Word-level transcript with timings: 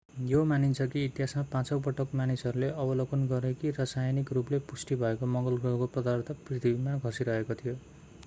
यो 0.21 0.43
मानिन्छ 0.43 0.85
कि 0.91 1.03
इतिहासमा 1.05 1.41
पाँचौँ 1.51 1.79
पटक 1.81 2.15
मानिसहरूले 2.15 2.69
अवलोकन 2.75 3.27
गरे 3.27 3.53
कि 3.53 3.71
रासायनिक 3.71 4.31
रूपले 4.33 4.59
पुष्टि 4.71 4.95
भएको 4.95 5.25
मङ्गल 5.27 5.57
ग्रहको 5.57 5.87
पदार्थ 5.95 6.31
पृथ्वीमा 6.47 6.97
खसिरहेको 6.99 7.55
थियो 7.55 7.75